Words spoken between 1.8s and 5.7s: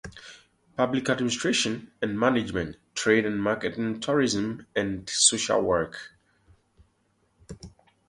and Management, Trade and Marketing, Tourism and Social